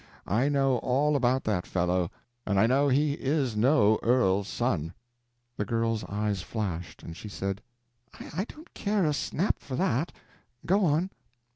[0.25, 2.09] I know all about that fellow;
[2.43, 4.95] and I know he is no earl's son."
[5.57, 7.61] The girl's eyes flashed, and she said:
[8.19, 11.11] "I don't care a snap for that—go on!"